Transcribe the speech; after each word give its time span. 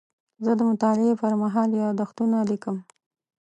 زه 0.43 0.51
د 0.59 0.61
مطالعې 0.69 1.13
پر 1.21 1.33
مهال 1.41 1.69
یادښتونه 1.81 2.37
لیکم. 2.49 2.75